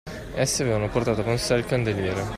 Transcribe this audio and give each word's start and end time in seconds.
Essi 0.33 0.63
avevano 0.63 0.89
portato 0.89 1.21
con 1.21 1.37
sé 1.37 1.53
il 1.53 1.65
candeliere 1.65 2.23